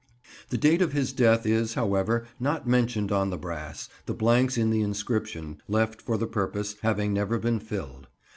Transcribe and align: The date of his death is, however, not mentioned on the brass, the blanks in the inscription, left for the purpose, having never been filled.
The 0.49 0.57
date 0.57 0.81
of 0.81 0.93
his 0.93 1.13
death 1.13 1.45
is, 1.45 1.75
however, 1.75 2.25
not 2.39 2.67
mentioned 2.67 3.11
on 3.11 3.29
the 3.29 3.37
brass, 3.37 3.87
the 4.07 4.15
blanks 4.15 4.57
in 4.57 4.71
the 4.71 4.81
inscription, 4.81 5.61
left 5.67 6.01
for 6.01 6.17
the 6.17 6.25
purpose, 6.25 6.75
having 6.81 7.13
never 7.13 7.37
been 7.37 7.59
filled. 7.59 8.07